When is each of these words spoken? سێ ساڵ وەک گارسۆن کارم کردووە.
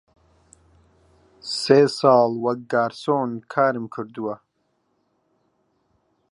سێ 1.61 1.79
ساڵ 1.97 2.29
وەک 2.43 2.59
گارسۆن 2.71 3.29
کارم 3.53 3.85
کردووە. 3.93 4.35